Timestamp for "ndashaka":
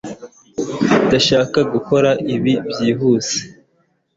1.05-1.59